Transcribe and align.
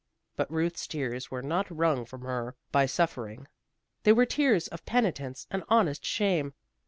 But 0.35 0.49
Ruth's 0.51 0.87
tears 0.87 1.29
were 1.29 1.43
not 1.43 1.69
wrung 1.69 2.05
from 2.05 2.21
her 2.21 2.55
by 2.71 2.87
suffering. 2.87 3.47
They 4.01 4.13
were 4.13 4.25
tears 4.25 4.67
of 4.69 4.83
penitence 4.83 5.45
and 5.51 5.63
honest 5.69 6.03
shame. 6.03 6.55